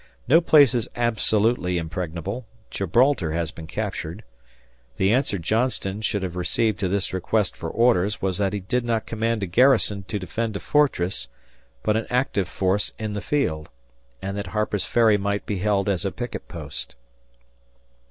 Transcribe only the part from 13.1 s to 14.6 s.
the field; and that